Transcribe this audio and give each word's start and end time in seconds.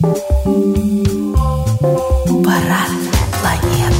Парад 0.00 0.12
планет. 3.40 3.94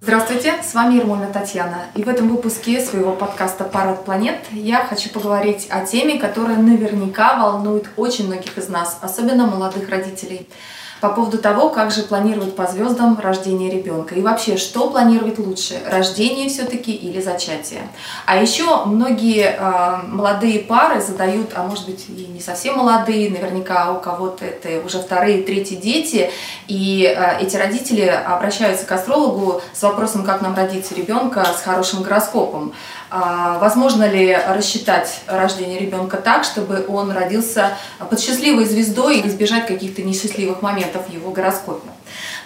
Здравствуйте, 0.00 0.62
с 0.62 0.74
вами 0.74 0.94
Ермольна 0.94 1.26
Татьяна. 1.32 1.86
И 1.96 2.04
в 2.04 2.08
этом 2.08 2.28
выпуске 2.28 2.80
своего 2.80 3.12
подкаста 3.12 3.64
«Парад 3.64 4.04
планет» 4.04 4.36
я 4.52 4.84
хочу 4.84 5.10
поговорить 5.10 5.66
о 5.70 5.84
теме, 5.84 6.20
которая 6.20 6.58
наверняка 6.58 7.34
волнует 7.34 7.88
очень 7.96 8.28
многих 8.28 8.56
из 8.56 8.68
нас, 8.68 8.96
особенно 9.02 9.46
молодых 9.46 9.88
родителей– 9.88 10.48
по 11.04 11.10
поводу 11.10 11.36
того, 11.36 11.68
как 11.68 11.90
же 11.90 12.02
планировать 12.02 12.56
по 12.56 12.66
звездам 12.66 13.20
рождение 13.20 13.70
ребенка. 13.70 14.14
И 14.14 14.22
вообще, 14.22 14.56
что 14.56 14.88
планировать 14.88 15.38
лучше, 15.38 15.78
рождение 15.86 16.48
все-таки 16.48 16.92
или 16.92 17.20
зачатие. 17.20 17.82
А 18.24 18.38
еще 18.38 18.86
многие 18.86 19.54
э, 19.54 20.06
молодые 20.06 20.60
пары 20.60 21.02
задают, 21.02 21.50
а 21.54 21.64
может 21.64 21.84
быть 21.84 22.06
и 22.08 22.26
не 22.32 22.40
совсем 22.40 22.78
молодые, 22.78 23.28
наверняка 23.28 23.92
у 23.92 24.00
кого-то 24.00 24.46
это 24.46 24.82
уже 24.86 24.98
вторые, 24.98 25.42
третьи 25.42 25.74
дети, 25.74 26.30
и 26.68 27.04
э, 27.14 27.42
эти 27.42 27.56
родители 27.56 28.06
обращаются 28.06 28.86
к 28.86 28.92
астрологу 28.92 29.60
с 29.74 29.82
вопросом, 29.82 30.24
как 30.24 30.40
нам 30.40 30.54
родить 30.54 30.90
ребенка 30.92 31.44
с 31.44 31.60
хорошим 31.60 32.02
гороскопом. 32.02 32.72
А, 33.16 33.58
возможно 33.58 34.08
ли 34.10 34.36
рассчитать 34.48 35.20
рождение 35.28 35.78
ребенка 35.78 36.16
так, 36.16 36.42
чтобы 36.42 36.84
он 36.88 37.12
родился 37.12 37.76
под 38.10 38.18
счастливой 38.18 38.64
звездой 38.64 39.18
и 39.18 39.28
избежать 39.28 39.66
каких-то 39.66 40.02
несчастливых 40.02 40.62
моментов 40.62 40.93
в 40.98 41.10
его 41.10 41.30
гороскопе? 41.30 41.88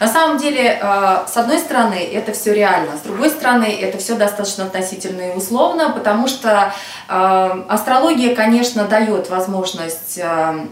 На 0.01 0.07
самом 0.07 0.39
деле, 0.39 0.79
а, 0.81 1.27
с 1.27 1.37
одной 1.37 1.59
стороны, 1.59 1.95
это 1.95 2.33
все 2.33 2.55
реально, 2.55 2.97
с 2.97 3.01
другой 3.01 3.31
стороны, 3.31 3.65
это 3.65 3.99
все 3.99 4.15
достаточно 4.15 4.65
относительно 4.65 5.33
и 5.33 5.37
условно, 5.37 5.91
потому 5.91 6.29
что 6.29 6.73
а, 7.09 7.65
астрология, 7.69 8.35
конечно, 8.35 8.85
дает 8.85 9.29
возможность 9.31 10.21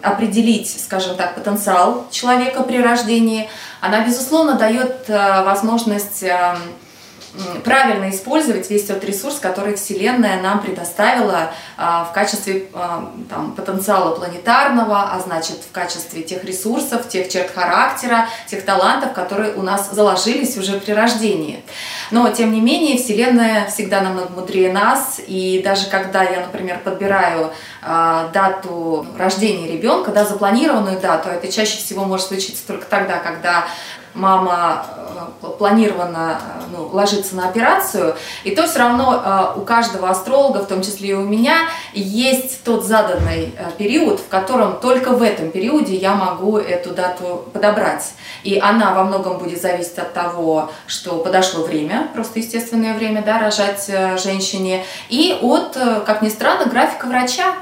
определить, 0.03 0.83
скажем 0.83 1.17
так, 1.17 1.35
потенциал 1.35 2.07
человека 2.11 2.63
при 2.63 2.81
рождении. 2.83 3.49
Она, 3.81 4.01
безусловно, 4.01 4.55
дает 4.55 5.09
возможность 5.09 6.25
правильно 7.65 8.11
использовать 8.11 8.71
весь 8.71 8.85
тот 8.85 9.05
ресурс, 9.05 9.39
который 9.39 9.75
Вселенная 9.75 10.41
нам 10.41 10.61
предоставила 10.61 11.53
а, 11.77 12.05
в 12.05 12.13
качестве 12.13 12.67
а, 12.75 13.13
там, 13.29 13.53
потенциала 13.53 14.15
планетарного, 14.15 15.13
а 15.13 15.21
значит 15.21 15.57
в 15.69 15.73
качестве 15.73 16.23
тех 16.23 16.45
ресурсов, 16.45 17.09
тех 17.09 17.29
черт 17.29 17.51
характера, 17.51 18.29
тех 18.47 18.65
талантов, 18.65 19.13
которые 19.13 19.55
у 19.55 19.63
нас 19.63 19.91
заложились 19.93 20.57
уже 20.57 20.79
при 20.79 20.93
рождении. 20.93 21.63
Но, 22.11 22.29
тем 22.31 22.53
не 22.53 22.61
менее, 22.61 22.99
Вселенная 22.99 23.67
всегда 23.67 24.01
намного 24.01 24.31
мудрее 24.33 24.73
нас, 24.73 25.21
и 25.27 25.61
даже 25.65 25.89
когда 25.89 26.23
я, 26.23 26.41
например, 26.41 26.81
подбираю 26.85 27.53
а, 27.83 28.29
дату 28.33 29.07
рождения 29.19 29.71
ребенка, 29.71 30.11
да, 30.11 30.25
запланированную 30.25 31.01
дату, 31.01 31.29
это 31.29 31.51
чаще 31.51 31.79
всего 31.79 32.05
может 32.05 32.27
случиться 32.27 32.67
только 32.67 32.87
тогда, 32.87 33.19
когда 33.19 33.67
мама 34.17 34.87
э, 35.43 35.47
планирована 35.59 36.41
э, 36.41 36.63
ну, 36.73 36.89
ложиться 36.93 37.37
на 37.37 37.49
операцию, 37.49 38.17
и 38.45 38.55
то 38.55 38.67
все 38.67 38.81
равно 38.81 39.23
э, 39.25 39.61
у 39.61 39.63
каждого 39.63 40.11
астролога, 40.11 40.59
в 40.59 40.67
том 40.67 40.83
числе 40.83 41.11
и 41.11 41.15
у 41.15 41.23
меня, 41.23 41.69
есть 41.93 42.65
тот 42.65 42.85
заданный 42.85 43.55
период, 43.79 44.21
в 44.21 44.29
котором 44.29 44.81
только 44.81 45.11
в 45.11 45.23
этом 45.23 45.51
периоде 45.51 45.95
я 45.95 46.15
могу 46.15 46.59
эту 46.59 46.91
дату 46.91 47.45
подобрать. 47.53 48.13
И 48.43 48.59
она 48.59 48.95
во 48.95 49.05
многом 49.05 49.39
будет 49.39 49.61
зависеть 49.61 49.99
от 49.99 50.13
того, 50.13 50.71
что 50.87 51.19
подошло 51.19 51.65
время, 51.65 52.09
просто 52.15 52.41
естественное 52.41 52.95
время, 52.95 53.23
да, 53.23 53.39
рожать 53.39 53.91
женщине, 54.23 54.85
и 55.09 55.39
от, 55.43 55.77
как 56.07 56.23
ни 56.23 56.29
странно, 56.29 56.67
графика 56.67 57.07
врача. 57.07 57.55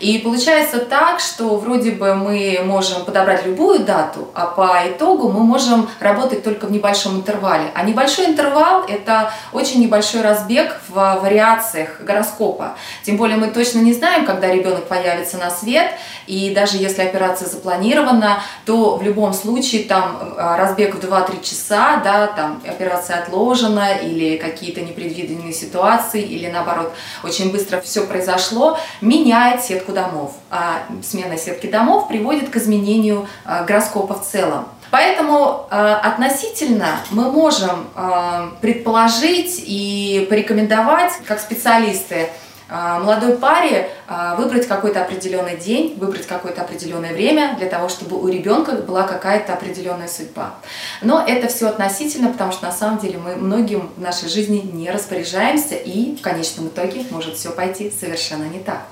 И 0.00 0.18
получается 0.18 0.78
так, 0.78 1.20
что 1.20 1.56
вроде 1.56 1.92
бы 1.92 2.14
мы 2.14 2.60
можем 2.64 3.04
подобрать 3.04 3.46
любую 3.46 3.80
дату, 3.80 4.28
а 4.34 4.46
по 4.46 4.80
итогу 4.86 5.30
мы 5.30 5.40
можем 5.40 5.88
работать 6.00 6.42
только 6.42 6.66
в 6.66 6.72
небольшом 6.72 7.16
интервале. 7.16 7.70
А 7.74 7.84
небольшой 7.84 8.26
интервал– 8.26 8.84
это 8.88 9.32
очень 9.52 9.80
небольшой 9.80 10.22
разбег 10.22 10.80
в 10.88 11.20
вариациях 11.22 12.00
гороскопа. 12.00 12.76
Тем 13.04 13.16
более 13.16 13.36
мы 13.36 13.48
точно 13.48 13.78
не 13.78 13.92
знаем, 13.92 14.26
когда 14.26 14.52
ребенок 14.52 14.88
появится 14.88 15.36
на 15.38 15.50
свет, 15.50 15.92
и 16.26 16.52
даже 16.54 16.76
если 16.76 17.02
операция 17.02 17.48
запланирована, 17.48 18.42
то 18.64 18.96
в 18.96 19.02
любом 19.02 19.32
случае 19.32 19.84
там 19.84 20.34
а, 20.36 20.56
разбег 20.56 20.94
в 20.94 21.00
2-3 21.00 21.42
часа, 21.42 22.00
да, 22.04 22.26
там 22.26 22.62
операция 22.66 23.18
отложена 23.18 23.94
или 23.94 24.36
какие-то 24.36 24.80
непредвиденные 24.80 25.52
ситуации, 25.52 26.22
или 26.22 26.48
наоборот, 26.48 26.92
очень 27.22 27.52
быстро 27.52 27.80
все 27.80 28.06
произошло, 28.06 28.78
меняет 29.00 29.62
сетку 29.62 29.91
домов. 29.92 30.34
А 30.50 30.82
смена 31.02 31.36
сетки 31.36 31.66
домов 31.66 32.08
приводит 32.08 32.50
к 32.50 32.56
изменению 32.56 33.26
а, 33.44 33.64
гороскопа 33.64 34.14
в 34.14 34.24
целом. 34.24 34.66
Поэтому 34.92 35.68
э, 35.70 35.74
относительно 35.74 37.00
мы 37.12 37.30
можем 37.32 37.88
э, 37.96 38.50
предположить 38.60 39.64
и 39.64 40.26
порекомендовать, 40.28 41.12
как 41.24 41.40
специалисты, 41.40 42.28
молодой 42.72 43.36
паре 43.36 43.90
а, 44.08 44.34
выбрать 44.34 44.66
какой-то 44.66 45.02
определенный 45.02 45.56
день, 45.56 45.96
выбрать 45.98 46.26
какое-то 46.26 46.62
определенное 46.62 47.12
время 47.12 47.54
для 47.58 47.68
того, 47.68 47.88
чтобы 47.88 48.20
у 48.20 48.28
ребенка 48.28 48.72
была 48.72 49.02
какая-то 49.02 49.52
определенная 49.52 50.08
судьба. 50.08 50.54
Но 51.02 51.24
это 51.26 51.48
все 51.48 51.68
относительно, 51.68 52.30
потому 52.30 52.52
что 52.52 52.66
на 52.66 52.72
самом 52.72 52.98
деле 52.98 53.18
мы 53.18 53.36
многим 53.36 53.90
в 53.96 54.00
нашей 54.00 54.28
жизни 54.28 54.62
не 54.72 54.90
распоряжаемся, 54.90 55.74
и 55.74 56.16
в 56.16 56.20
конечном 56.20 56.68
итоге 56.68 57.04
может 57.10 57.36
все 57.36 57.50
пойти 57.50 57.90
совершенно 57.90 58.44
не 58.44 58.58
так. 58.58 58.82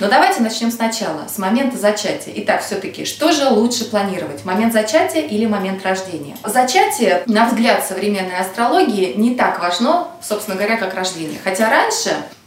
Но 0.00 0.08
давайте 0.08 0.42
начнем 0.42 0.70
сначала, 0.70 1.26
с 1.28 1.38
момента 1.38 1.76
зачатия. 1.76 2.32
Итак, 2.36 2.62
все-таки, 2.62 3.04
что 3.04 3.32
же 3.32 3.48
лучше 3.48 3.84
планировать, 3.84 4.44
момент 4.44 4.72
зачатия 4.72 5.22
или 5.22 5.46
момент 5.46 5.84
рождения? 5.84 6.36
Зачатие, 6.44 7.22
на 7.26 7.46
взгляд 7.46 7.84
современной 7.86 8.38
астрологии, 8.38 9.14
не 9.14 9.34
так 9.34 9.60
важно, 9.60 10.08
собственно 10.22 10.56
говоря, 10.56 10.76
как 10.76 10.94
рождение. 10.94 11.38
Хотя 11.42 11.70
раньше 11.70 12.10
а, 12.10 12.39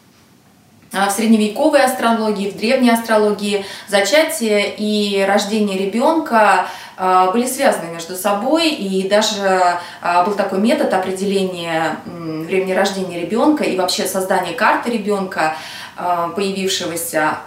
в 0.94 1.10
средневековой 1.10 1.84
астрологии, 1.84 2.52
в 2.52 2.56
древней 2.56 2.92
астрологии. 2.92 3.66
Зачатие 3.88 4.76
и 4.76 5.26
рождение 5.28 5.78
ребенка 5.78 6.68
а, 6.96 7.32
были 7.32 7.48
связаны 7.48 7.92
между 7.92 8.16
собой, 8.16 8.70
и 8.70 9.10
даже 9.10 9.80
а, 10.02 10.24
был 10.24 10.34
такой 10.36 10.60
метод 10.60 10.94
определения 10.94 11.98
времени 12.06 12.74
рождения 12.74 13.20
ребенка 13.20 13.64
и 13.64 13.76
вообще 13.78 14.06
создания 14.06 14.54
карты 14.54 14.92
ребенка, 14.92 15.56
появившегося, 15.96 17.38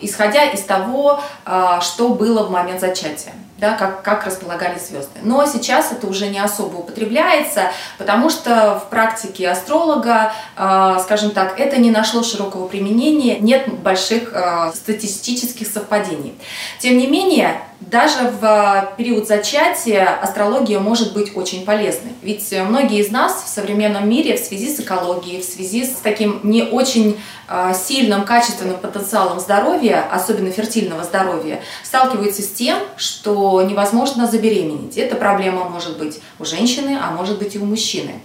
исходя 0.00 0.44
из 0.44 0.62
того, 0.62 1.20
что 1.80 2.10
было 2.10 2.44
в 2.44 2.50
момент 2.50 2.80
зачатия 2.80 3.32
да, 3.58 3.72
как, 3.72 4.02
как 4.02 4.24
располагались 4.24 4.88
звезды. 4.88 5.18
Но 5.22 5.44
сейчас 5.46 5.90
это 5.90 6.06
уже 6.06 6.28
не 6.28 6.38
особо 6.38 6.76
употребляется, 6.76 7.72
потому 7.98 8.30
что 8.30 8.80
в 8.84 8.88
практике 8.88 9.48
астролога, 9.48 10.32
э, 10.56 10.96
скажем 11.02 11.32
так, 11.32 11.58
это 11.58 11.78
не 11.78 11.90
нашло 11.90 12.22
широкого 12.22 12.68
применения, 12.68 13.38
нет 13.40 13.68
больших 13.82 14.32
э, 14.32 14.72
статистических 14.74 15.66
совпадений. 15.66 16.34
Тем 16.78 16.98
не 16.98 17.08
менее, 17.08 17.60
даже 17.80 18.32
в 18.40 18.94
период 18.96 19.26
зачатия 19.28 20.04
астрология 20.20 20.80
может 20.80 21.12
быть 21.12 21.36
очень 21.36 21.64
полезной. 21.64 22.12
Ведь 22.22 22.52
многие 22.52 23.00
из 23.00 23.10
нас 23.10 23.44
в 23.44 23.48
современном 23.48 24.08
мире 24.08 24.36
в 24.36 24.40
связи 24.40 24.74
с 24.74 24.80
экологией, 24.80 25.40
в 25.40 25.44
связи 25.44 25.84
с 25.84 25.94
таким 26.02 26.40
не 26.42 26.64
очень 26.64 27.18
а, 27.46 27.72
сильным 27.72 28.24
качественным 28.24 28.76
потенциалом 28.76 29.40
здоровья, 29.40 30.04
особенно 30.10 30.50
фертильного 30.50 31.04
здоровья, 31.04 31.62
сталкиваются 31.82 32.42
с 32.42 32.48
тем, 32.48 32.78
что 32.96 33.47
невозможно 33.62 34.26
забеременеть. 34.26 34.96
Эта 34.96 35.16
проблема 35.16 35.64
может 35.64 35.98
быть 35.98 36.20
у 36.38 36.44
женщины, 36.44 36.98
а 37.00 37.10
может 37.10 37.38
быть 37.38 37.54
и 37.54 37.58
у 37.58 37.64
мужчины. 37.64 38.20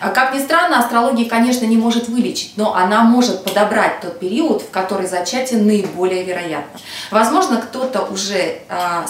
А 0.00 0.08
как 0.08 0.34
ни 0.34 0.40
странно, 0.40 0.78
астрология, 0.78 1.28
конечно, 1.28 1.64
не 1.64 1.76
может 1.76 2.08
вылечить, 2.08 2.52
но 2.56 2.74
она 2.74 3.02
может 3.02 3.44
подобрать 3.44 4.00
тот 4.00 4.18
период, 4.18 4.62
в 4.62 4.70
который 4.70 5.06
зачатие 5.06 5.60
наиболее 5.60 6.24
вероятно. 6.24 6.80
Возможно, 7.10 7.58
кто-то 7.58 8.02
уже 8.12 8.34
э, 8.36 8.60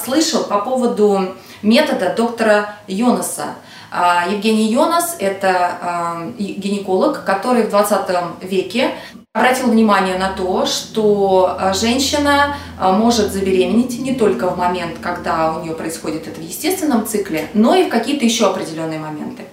слышал 0.03 0.45
по 0.45 0.59
поводу 0.61 1.35
метода 1.63 2.13
доктора 2.17 2.77
Йонаса. 2.87 3.55
А, 3.91 4.27
Евгений 4.27 4.73
Йонас– 4.73 5.17
это 5.19 6.33
гинеколог, 6.39 7.25
который 7.25 7.65
в 7.65 7.71
20 7.71 8.09
веке 8.41 8.93
обратил 9.35 9.69
внимание 9.69 10.19
на 10.19 10.29
то, 10.29 10.67
что 10.67 11.57
а, 11.59 11.73
женщина 11.73 12.55
может 12.79 13.33
забеременеть 13.33 13.99
не 13.99 14.15
только 14.15 14.49
в 14.49 14.59
момент, 14.59 14.99
когда 15.01 15.55
у 15.55 15.63
нее 15.63 15.73
происходит 15.73 16.29
это 16.29 16.39
в 16.39 16.45
естественном 16.45 17.07
цикле, 17.07 17.49
но 17.55 17.75
и 17.75 17.85
в 17.85 17.89
какие-то 17.89 18.27
еще 18.27 18.51
определенные 18.51 18.99
моменты. 18.99 19.45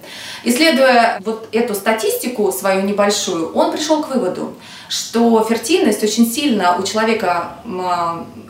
Исследуя 0.44 1.18
вот 1.24 1.48
эту 1.52 1.74
статистику 1.74 2.52
свою 2.52 2.82
небольшую, 2.82 3.54
он 3.54 3.72
пришел 3.72 4.02
к 4.02 4.08
выводу, 4.08 4.52
что 4.90 5.42
фертильность 5.48 6.04
очень 6.04 6.30
сильно 6.30 6.76
у 6.76 6.82
человека 6.82 7.52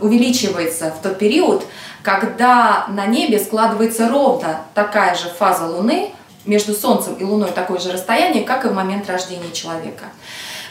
увеличивается 0.01 0.93
в 0.99 1.01
тот 1.01 1.19
период, 1.19 1.65
когда 2.03 2.87
на 2.89 3.07
небе 3.07 3.39
складывается 3.39 4.09
ровно 4.09 4.63
такая 4.75 5.15
же 5.15 5.29
фаза 5.29 5.67
Луны, 5.67 6.13
между 6.47 6.75
Солнцем 6.75 7.15
и 7.15 7.25
Луной 7.25 7.51
такое 7.53 7.79
же 7.79 7.93
расстояние, 7.93 8.45
как 8.45 8.65
и 8.65 8.69
в 8.69 8.73
момент 8.73 9.09
рождения 9.09 9.53
человека. 9.53 10.07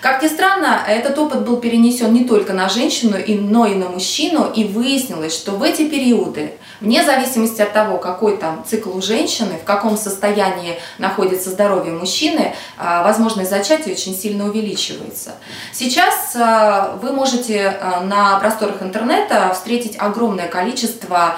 Как 0.01 0.23
ни 0.23 0.27
странно, 0.27 0.79
этот 0.87 1.17
опыт 1.17 1.41
был 1.41 1.57
перенесен 1.57 2.13
не 2.13 2.23
только 2.23 2.53
на 2.53 2.69
женщину, 2.69 3.17
но 3.27 3.65
и 3.65 3.75
на 3.75 3.89
мужчину, 3.89 4.49
и 4.49 4.63
выяснилось, 4.63 5.35
что 5.35 5.51
в 5.51 5.63
эти 5.63 5.89
периоды, 5.89 6.53
вне 6.79 7.03
зависимости 7.03 7.61
от 7.61 7.73
того, 7.73 7.97
какой 7.97 8.37
там 8.37 8.63
цикл 8.65 8.95
у 8.95 9.01
женщины, 9.01 9.57
в 9.61 9.65
каком 9.65 9.97
состоянии 9.97 10.79
находится 10.99 11.49
здоровье 11.49 11.91
мужчины, 11.91 12.55
а, 12.77 13.03
возможность 13.03 13.49
зачатия 13.49 13.93
очень 13.93 14.15
сильно 14.15 14.45
увеличивается. 14.45 15.31
Сейчас 15.73 16.33
а, 16.35 16.97
вы 17.01 17.11
можете 17.11 17.67
а, 17.67 18.01
на 18.01 18.39
просторах 18.39 18.81
интернета 18.81 19.51
встретить 19.53 19.97
огромное 19.99 20.47
количество 20.47 21.35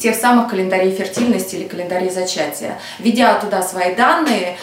тех 0.00 0.16
самых 0.16 0.48
календарей 0.48 0.92
фертильности 0.92 1.56
или 1.56 1.68
календарей 1.68 2.10
зачатия. 2.10 2.78
Введя 2.98 3.38
туда 3.38 3.62
свои 3.62 3.94
данные, 3.94 4.56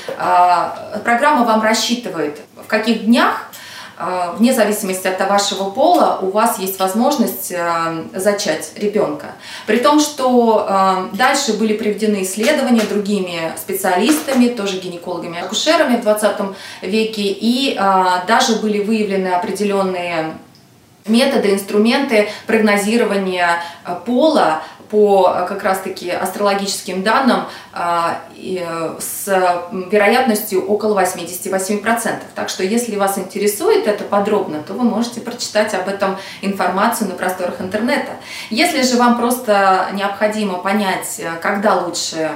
программа 1.03 1.45
вам 1.45 1.61
рассчитывает, 1.61 2.39
в 2.55 2.67
каких 2.67 3.05
днях 3.05 3.49
а, 3.97 4.33
вне 4.37 4.53
зависимости 4.53 5.07
от 5.07 5.19
вашего 5.29 5.69
пола 5.69 6.19
у 6.21 6.29
вас 6.29 6.59
есть 6.59 6.79
возможность 6.79 7.53
а, 7.53 8.03
зачать 8.13 8.73
ребенка. 8.75 9.27
При 9.67 9.77
том, 9.77 10.01
что 10.01 10.65
а, 10.67 11.09
дальше 11.13 11.53
были 11.53 11.73
приведены 11.77 12.23
исследования 12.23 12.81
другими 12.81 13.53
специалистами, 13.57 14.49
тоже 14.49 14.79
гинекологами, 14.79 15.39
акушерами 15.39 15.95
в 15.95 16.01
20 16.01 16.35
веке, 16.81 17.21
и 17.23 17.79
даже 18.27 18.55
были 18.57 18.83
выявлены 18.83 19.29
определенные 19.29 20.33
методы, 21.05 21.53
инструменты 21.53 22.29
прогнозирования 22.47 23.63
пола 24.05 24.63
по 24.95 25.29
э, 25.29 25.45
как 25.45 25.61
раз-таки 25.63 26.09
астрологическим 26.09 27.03
данным 27.03 27.41
а, 27.73 28.21
э, 28.37 28.95
с 28.97 29.27
вероятностью 29.91 30.65
около 30.65 30.97
88%. 30.97 32.13
Так 32.33 32.47
что 32.47 32.63
если 32.63 32.95
вас 32.95 33.17
интересует 33.17 33.87
это 33.87 34.05
подробно, 34.05 34.63
то 34.63 34.73
вы 34.73 34.85
можете 34.85 35.19
прочитать 35.19 35.73
об 35.73 35.89
этом 35.89 36.15
информацию 36.41 37.09
на 37.09 37.15
просторах 37.15 37.59
интернета. 37.59 38.13
Если 38.49 38.83
же 38.83 38.95
вам 38.95 39.17
просто 39.17 39.89
необходимо 39.91 40.59
понять, 40.59 41.19
э, 41.19 41.29
когда 41.41 41.75
лучше 41.75 42.31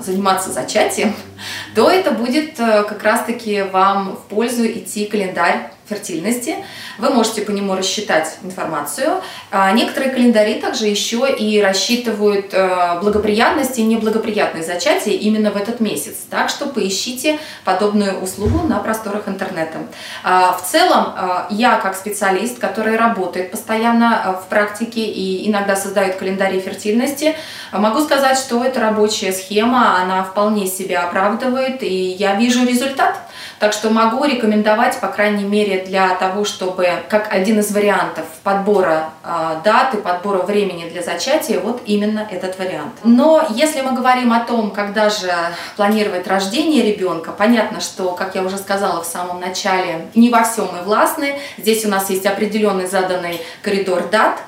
заниматься 0.00 0.52
зачатием, 0.52 1.14
то 1.74 1.90
это 1.90 2.12
будет 2.12 2.58
как 2.58 3.02
раз-таки 3.02 3.62
вам 3.62 4.12
в 4.12 4.28
пользу 4.28 4.66
идти 4.66 5.06
календарь 5.06 5.72
фертильности. 5.90 6.56
Вы 6.98 7.10
можете 7.10 7.42
по 7.42 7.50
нему 7.50 7.74
рассчитать 7.74 8.38
информацию. 8.42 9.20
А, 9.50 9.72
некоторые 9.72 10.12
календари 10.12 10.60
также 10.60 10.86
еще 10.86 11.28
и 11.30 11.60
рассчитывают 11.60 12.54
э, 12.54 13.00
благоприятность 13.02 13.78
и 13.78 13.82
неблагоприятные 13.82 14.62
зачатия 14.62 15.14
именно 15.14 15.50
в 15.50 15.56
этот 15.56 15.80
месяц. 15.80 16.14
Так 16.30 16.48
что 16.48 16.66
поищите 16.66 17.38
подобную 17.64 18.20
услугу 18.20 18.66
на 18.66 18.78
просторах 18.78 19.26
интернета. 19.26 19.78
А, 20.22 20.52
в 20.52 20.62
целом, 20.62 21.14
э, 21.16 21.46
я 21.50 21.76
как 21.76 21.96
специалист, 21.96 22.58
который 22.58 22.96
работает 22.96 23.50
постоянно 23.50 24.40
в 24.44 24.48
практике 24.48 25.00
и 25.00 25.50
иногда 25.50 25.74
создает 25.74 26.16
календари 26.16 26.60
фертильности, 26.60 27.34
могу 27.72 28.00
сказать, 28.00 28.38
что 28.38 28.64
это 28.64 28.80
рабочая 28.80 29.32
схема, 29.32 30.00
она 30.00 30.22
вполне 30.22 30.66
себя 30.66 31.02
оправдывает, 31.02 31.82
и 31.82 31.94
я 31.94 32.36
вижу 32.36 32.64
результат. 32.64 33.16
Так 33.58 33.74
что 33.74 33.90
могу 33.90 34.24
рекомендовать, 34.24 34.98
по 35.00 35.08
крайней 35.08 35.44
мере, 35.44 35.79
для 35.86 36.14
того, 36.14 36.44
чтобы, 36.44 36.88
как 37.08 37.32
один 37.32 37.60
из 37.60 37.72
вариантов 37.72 38.24
подбора 38.42 39.10
э, 39.24 39.56
даты, 39.64 39.98
подбора 39.98 40.42
времени 40.42 40.88
для 40.88 41.02
зачатия, 41.02 41.60
вот 41.60 41.82
именно 41.86 42.26
этот 42.30 42.58
вариант. 42.58 42.92
Но 43.04 43.46
если 43.50 43.80
мы 43.80 43.92
говорим 43.92 44.32
о 44.32 44.40
том, 44.40 44.70
когда 44.70 45.10
же 45.10 45.32
планировать 45.76 46.26
рождение 46.26 46.82
ребенка, 46.82 47.32
понятно, 47.32 47.80
что, 47.80 48.12
как 48.12 48.34
я 48.34 48.42
уже 48.42 48.58
сказала 48.58 49.02
в 49.02 49.06
самом 49.06 49.40
начале, 49.40 50.08
не 50.14 50.30
во 50.30 50.42
всем 50.42 50.68
мы 50.72 50.82
властны. 50.82 51.38
Здесь 51.58 51.84
у 51.84 51.88
нас 51.88 52.10
есть 52.10 52.26
определенный 52.26 52.86
заданный 52.86 53.40
коридор 53.62 54.08
дат, 54.10 54.38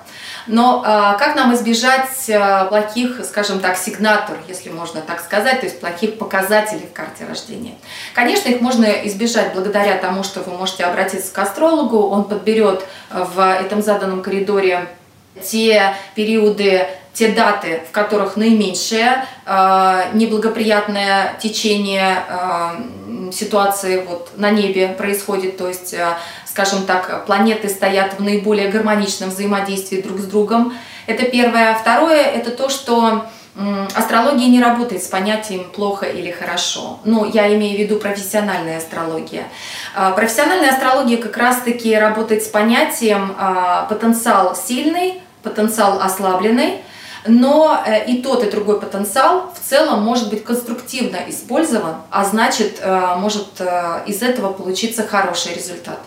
но 0.47 0.83
э, 0.85 1.19
как 1.19 1.35
нам 1.37 1.55
избежать 1.55 2.29
э, 2.29 2.67
плохих, 2.69 3.21
скажем 3.25 3.61
так, 3.61 3.77
сигнатур, 3.77 4.37
если 4.49 4.71
можно 4.71 5.01
так 5.01 5.21
сказать, 5.21 5.61
то 5.61 5.67
есть 5.67 5.81
плохих 5.81 6.19
показателей 6.19 6.87
в 6.91 6.93
карте 6.93 7.25
рождения? 7.27 7.75
Конечно, 8.15 8.49
их 8.49 8.61
можно 8.61 8.85
избежать 8.85 9.55
благодаря 9.55 9.97
тому, 9.99 10.23
что 10.23 10.41
вы 10.41 10.53
можете 10.53 10.85
обратиться 10.85 11.33
к 11.33 11.39
астрологу, 11.39 12.09
он 12.09 12.25
подберет 12.25 12.85
в 13.11 13.41
этом 13.41 13.83
заданном 13.83 14.23
коридоре 14.23 14.89
те 15.43 15.95
периоды, 16.15 16.87
те 17.15 17.29
даты, 17.29 17.83
в 17.89 17.93
которых 17.93 18.37
наименьшее 18.37 19.25
э, 19.45 20.03
неблагоприятное 20.15 21.37
течение 21.41 22.23
э, 22.27 23.02
ситуации 23.33 24.05
вот 24.07 24.31
на 24.37 24.51
небе 24.51 24.89
происходит, 24.89 25.57
то 25.57 25.69
есть 25.69 25.95
э, 25.95 26.17
скажем 26.45 26.85
так, 26.85 27.25
планеты 27.27 27.69
стоят 27.69 28.19
в 28.19 28.23
наиболее 28.23 28.69
гармоничном 28.69 29.31
взаимодействии 29.31 30.01
друг 30.01 30.19
с 30.19 30.25
другом. 30.25 30.75
Это 31.07 31.25
первое. 31.25 31.75
Второе– 31.75 32.23
это 32.23 32.51
то, 32.51 32.69
что 32.69 33.27
Астрология 33.95 34.49
не 34.49 34.63
работает 34.63 35.03
с 35.03 35.09
понятием 35.09 35.65
плохо 35.65 36.07
или 36.07 36.31
хорошо. 36.31 37.01
Ну, 37.05 37.27
я 37.27 37.55
имею 37.55 37.77
в 37.77 37.81
виду 37.81 37.99
профессиональная 37.99 38.79
астрология. 38.79 39.45
А, 39.95 40.13
профессиональная 40.13 40.71
астрология 40.71 41.19
как 41.19 41.37
раз-таки 41.37 41.95
работает 41.95 42.43
с 42.43 42.49
понятием 42.49 43.37
а, 43.39 43.85
потенциал 43.91 44.57
сильный, 44.57 45.21
потенциал 45.43 46.01
ослабленный, 46.01 46.81
но 47.27 47.83
э, 47.87 48.07
и 48.07 48.23
тот, 48.23 48.45
и 48.45 48.51
другой 48.51 48.81
потенциал 48.81 49.53
в 49.55 49.69
целом 49.69 50.03
может 50.03 50.31
быть 50.31 50.45
конструктивно 50.45 51.19
использован, 51.29 51.97
а 52.11 52.25
значит, 52.25 52.79
э, 52.81 53.15
может 53.17 53.61
э, 53.61 54.03
из 54.07 54.23
этого 54.23 54.53
получиться 54.53 55.07
хороший 55.07 55.55
результат. 55.55 55.99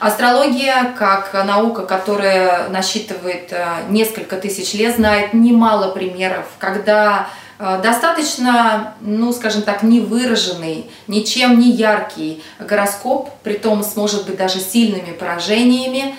Астрология, 0.00 0.94
как 0.96 1.32
наука, 1.44 1.82
которая 1.84 2.68
насчитывает 2.68 3.52
несколько 3.88 4.36
тысяч 4.36 4.72
лет, 4.74 4.94
знает 4.94 5.34
немало 5.34 5.90
примеров, 5.90 6.44
когда 6.60 7.26
достаточно, 7.58 8.94
ну, 9.00 9.32
скажем 9.32 9.62
так, 9.62 9.82
невыраженный, 9.82 10.88
ничем 11.08 11.58
не 11.58 11.72
яркий 11.72 12.44
гороскоп, 12.60 13.30
при 13.42 13.54
том 13.54 13.82
с, 13.82 13.96
может 13.96 14.24
быть, 14.26 14.36
даже 14.36 14.60
сильными 14.60 15.10
поражениями, 15.10 16.14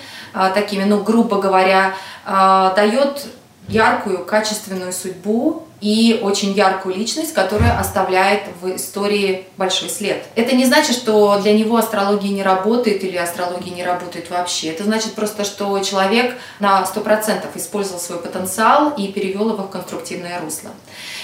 такими, 0.52 0.84
ну, 0.84 1.02
грубо 1.02 1.40
говоря, 1.40 1.94
дает 2.26 3.24
яркую, 3.70 4.24
качественную 4.24 4.92
судьбу 4.92 5.66
и 5.80 6.20
очень 6.22 6.52
яркую 6.52 6.94
личность, 6.94 7.32
которая 7.32 7.78
оставляет 7.78 8.42
в 8.60 8.76
истории 8.76 9.46
большой 9.56 9.88
след. 9.88 10.24
Это 10.34 10.54
не 10.54 10.66
значит, 10.66 10.94
что 10.94 11.38
для 11.40 11.52
него 11.52 11.76
астрология 11.76 12.30
не 12.30 12.42
работает 12.42 13.02
или 13.02 13.16
астрология 13.16 13.74
не 13.74 13.84
работает 13.84 14.30
вообще. 14.30 14.68
Это 14.68 14.84
значит 14.84 15.14
просто, 15.14 15.44
что 15.44 15.78
человек 15.80 16.34
на 16.58 16.82
100% 16.82 17.46
использовал 17.54 18.00
свой 18.00 18.18
потенциал 18.18 18.90
и 18.96 19.08
перевел 19.08 19.50
его 19.50 19.64
в 19.64 19.70
конструктивное 19.70 20.40
русло. 20.40 20.70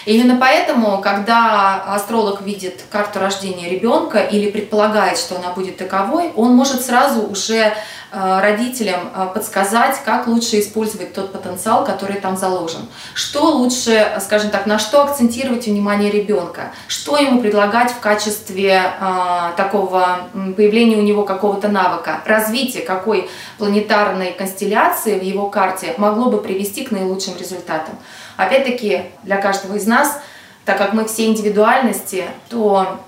Именно 0.07 0.39
поэтому, 0.39 1.01
когда 1.01 1.95
астролог 1.95 2.43
видит 2.43 2.85
карту 2.91 3.19
рождения 3.19 3.69
ребенка 3.69 4.19
или 4.19 4.51
предполагает, 4.51 5.19
что 5.19 5.37
она 5.37 5.51
будет 5.51 5.77
таковой, 5.77 6.33
он 6.37 6.55
может 6.55 6.85
сразу 6.85 7.23
уже 7.23 7.75
Э, 8.19 8.41
родителям 8.41 9.11
э, 9.15 9.27
подсказать, 9.35 10.01
как 10.05 10.27
лучше 10.27 10.61
использовать 10.61 11.13
тот 11.13 11.33
потенциал, 11.33 11.85
который 11.85 12.21
там 12.21 12.37
заложен. 12.37 12.89
Что 13.15 13.51
лучше, 13.51 14.19
скажем 14.21 14.46
так, 14.51 14.67
на 14.67 14.79
что 14.79 15.03
акцентировать 15.03 15.67
внимание 15.67 16.11
ребенка, 16.11 16.73
что 16.89 17.17
ему 17.17 17.41
предлагать 17.41 17.91
в 17.91 18.01
качестве 18.01 18.83
э, 19.01 19.51
такого 19.57 20.29
появления 20.57 20.97
у 20.97 21.03
него 21.03 21.25
какого-то 21.25 21.69
навыка, 21.69 22.21
развитие 22.25 22.83
какой 22.83 23.29
планетарной 23.59 24.33
констелляции 24.33 25.19
в 25.19 25.23
его 25.23 25.49
карте 25.49 25.95
могло 25.99 26.31
бы 26.31 26.39
привести 26.39 26.85
к 26.85 26.91
наилучшим 26.91 27.37
результатам. 27.39 27.95
Опять-таки, 28.37 29.03
для 29.23 29.37
каждого 29.37 29.77
из 29.77 29.87
нас, 29.87 30.21
так 30.65 30.79
как 30.79 30.93
мы 30.93 31.07
все 31.07 31.27
индивидуальности, 31.27 32.25
то 32.49 32.99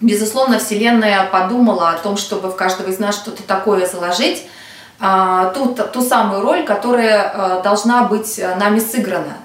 Безусловно, 0.00 0.58
Вселенная 0.58 1.24
подумала 1.26 1.90
о 1.90 1.98
том, 1.98 2.16
чтобы 2.16 2.50
в 2.50 2.56
каждого 2.56 2.90
из 2.90 2.98
нас 2.98 3.14
что-то 3.14 3.42
такое 3.42 3.86
заложить, 3.86 4.46
а, 5.00 5.46
ту, 5.46 5.74
ту 5.74 6.02
самую 6.02 6.42
роль, 6.42 6.64
которая 6.64 7.22
а, 7.22 7.62
должна 7.62 8.04
быть 8.04 8.38
нами 8.58 8.80
сыграна. 8.80 9.38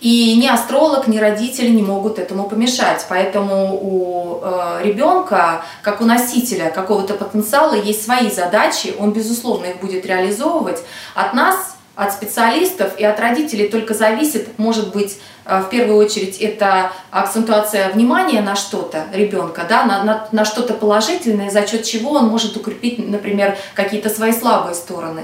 И 0.00 0.36
ни 0.36 0.46
астролог, 0.46 1.08
ни 1.08 1.18
родители 1.18 1.68
не 1.68 1.82
могут 1.82 2.18
этому 2.18 2.48
помешать. 2.48 3.06
Поэтому 3.08 3.78
у 3.80 4.40
э, 4.42 4.80
ребенка, 4.84 5.62
как 5.82 6.00
у 6.00 6.04
носителя 6.04 6.70
какого-то 6.70 7.14
потенциала, 7.14 7.74
есть 7.74 8.04
свои 8.04 8.30
задачи, 8.30 8.94
он, 8.98 9.12
безусловно, 9.12 9.66
их 9.66 9.80
будет 9.80 10.04
реализовывать. 10.04 10.82
От 11.14 11.34
нас 11.34 11.76
от 11.96 12.12
специалистов 12.12 12.92
и 12.98 13.04
от 13.04 13.18
родителей 13.18 13.68
только 13.68 13.94
зависит, 13.94 14.58
может 14.58 14.92
быть, 14.92 15.18
э, 15.46 15.62
в 15.62 15.70
первую 15.70 15.96
очередь, 15.96 16.36
это 16.38 16.92
акцентуация 17.10 17.88
внимания 17.88 18.42
на 18.42 18.54
что-то 18.54 19.06
ребенка, 19.14 19.64
да, 19.66 19.84
на, 19.84 20.04
на, 20.04 20.28
на 20.30 20.44
что-то 20.44 20.74
положительное, 20.74 21.50
за 21.50 21.66
счет 21.66 21.84
чего 21.84 22.10
он 22.12 22.26
может 22.26 22.54
укрепить, 22.54 22.98
например, 22.98 23.56
какие-то 23.74 24.10
свои 24.10 24.32
слабые 24.32 24.74
стороны. 24.74 25.22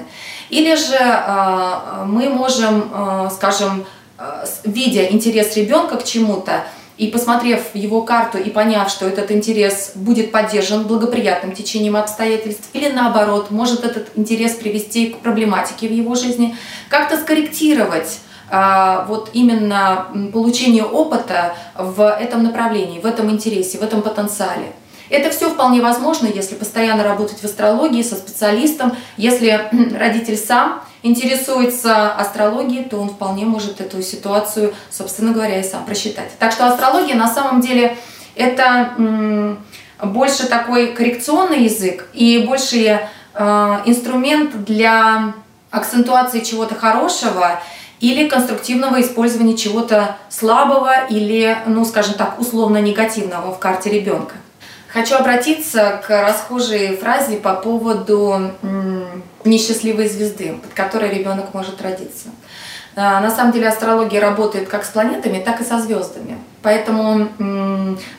Или 0.48 0.74
же 0.74 0.96
э, 0.96 2.04
мы 2.06 2.30
можем, 2.30 2.90
э, 2.90 3.28
скажем, 3.34 3.84
видя 4.64 5.04
интерес 5.04 5.56
ребенка 5.56 5.96
к 5.96 6.04
чему-то, 6.04 6.64
и 6.98 7.08
посмотрев 7.08 7.74
его 7.74 8.02
карту 8.02 8.38
и 8.38 8.50
поняв, 8.50 8.90
что 8.90 9.06
этот 9.08 9.30
интерес 9.32 9.92
будет 9.94 10.30
поддержан 10.30 10.84
благоприятным 10.84 11.52
течением 11.52 11.96
обстоятельств, 11.96 12.68
или 12.74 12.88
наоборот, 12.90 13.50
может 13.50 13.84
этот 13.84 14.10
интерес 14.14 14.52
привести 14.52 15.10
к 15.10 15.18
проблематике 15.18 15.88
в 15.88 15.92
его 15.92 16.14
жизни, 16.14 16.54
как-то 16.88 17.16
скорректировать 17.16 18.20
а, 18.50 19.06
вот 19.08 19.30
именно 19.32 20.08
получение 20.32 20.84
опыта 20.84 21.54
в 21.76 22.06
этом 22.06 22.44
направлении, 22.44 23.00
в 23.00 23.06
этом 23.06 23.30
интересе, 23.30 23.78
в 23.78 23.82
этом 23.82 24.02
потенциале. 24.02 24.72
Это 25.08 25.30
все 25.30 25.50
вполне 25.50 25.80
возможно, 25.80 26.26
если 26.26 26.54
постоянно 26.54 27.02
работать 27.02 27.38
в 27.40 27.44
астрологии 27.44 28.02
со 28.02 28.14
специалистом, 28.14 28.94
если 29.16 29.68
родитель 29.98 30.36
сам 30.36 30.82
интересуется 31.02 32.12
астрологией, 32.12 32.84
то 32.84 32.98
он 32.98 33.10
вполне 33.10 33.44
может 33.44 33.80
эту 33.80 34.02
ситуацию, 34.02 34.74
собственно 34.90 35.32
говоря, 35.32 35.60
и 35.60 35.62
сам 35.62 35.84
просчитать. 35.84 36.30
Так 36.38 36.52
что 36.52 36.66
астрология 36.66 37.14
на 37.14 37.28
самом 37.28 37.60
деле 37.60 37.96
это 38.34 39.56
больше 40.02 40.46
такой 40.46 40.92
коррекционный 40.92 41.64
язык 41.64 42.08
и 42.12 42.44
больше 42.46 43.08
э, 43.34 43.78
инструмент 43.84 44.64
для 44.64 45.34
акцентуации 45.70 46.40
чего-то 46.40 46.74
хорошего 46.74 47.60
или 48.00 48.28
конструктивного 48.28 49.00
использования 49.00 49.56
чего-то 49.56 50.16
слабого 50.28 51.06
или, 51.06 51.56
ну, 51.66 51.84
скажем 51.84 52.14
так, 52.14 52.40
условно 52.40 52.78
негативного 52.78 53.52
в 53.52 53.60
карте 53.60 53.90
ребенка. 53.90 54.34
Хочу 54.88 55.14
обратиться 55.14 56.02
к 56.06 56.10
расхожей 56.10 56.96
фразе 56.96 57.36
по 57.36 57.54
поводу 57.54 58.50
несчастливой 59.44 60.08
звезды, 60.08 60.58
под 60.62 60.72
которой 60.74 61.10
ребенок 61.10 61.54
может 61.54 61.80
родиться. 61.82 62.28
А, 62.94 63.20
на 63.20 63.30
самом 63.30 63.52
деле 63.52 63.68
астрология 63.68 64.20
работает 64.20 64.68
как 64.68 64.84
с 64.84 64.88
планетами, 64.88 65.42
так 65.42 65.60
и 65.60 65.64
со 65.64 65.80
звездами. 65.80 66.38
Поэтому, 66.62 67.28